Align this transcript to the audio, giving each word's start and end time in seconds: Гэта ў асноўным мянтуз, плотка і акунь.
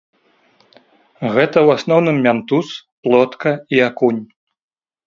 Гэта 1.19 1.27
ў 1.65 1.67
асноўным 1.77 2.17
мянтуз, 2.25 2.67
плотка 3.05 3.51
і 3.77 3.89
акунь. 3.91 4.23